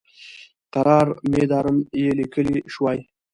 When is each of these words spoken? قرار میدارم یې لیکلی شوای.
قرار 0.73 1.07
میدارم 1.31 1.77
یې 2.01 2.09
لیکلی 2.19 2.57
شوای. 2.73 2.99